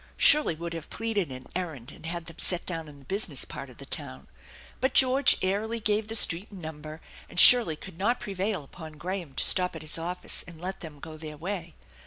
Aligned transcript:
Shirley 0.17 0.55
would 0.55 0.73
have 0.73 0.89
pleaded 0.89 1.31
an 1.31 1.45
errand 1.55 1.91
and 1.91 2.07
had 2.07 2.25
them 2.25 2.39
set 2.39 2.65
down 2.65 2.87
in 2.87 2.97
the 2.97 3.05
business 3.05 3.45
part 3.45 3.69
of 3.69 3.77
the 3.77 3.85
town; 3.85 4.27
but 4.79 4.95
George 4.95 5.37
airily 5.43 5.79
gave 5.79 6.07
the 6.07 6.15
street 6.15 6.49
and 6.49 6.59
number, 6.59 7.01
and 7.29 7.39
Shirley 7.39 7.75
could 7.75 7.99
not 7.99 8.19
prevail 8.19 8.63
upon 8.63 8.93
Graham 8.93 9.35
to 9.35 9.43
stop 9.43 9.75
at 9.75 9.83
his 9.83 9.99
office 9.99 10.41
and 10.47 10.59
let 10.59 10.79
them 10.79 10.99
go 11.01 11.17
their 11.17 11.37
way. 11.37 11.75